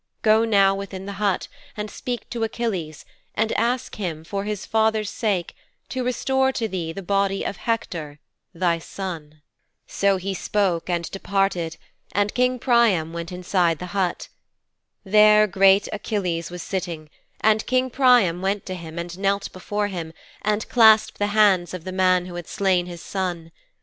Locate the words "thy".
8.51-8.79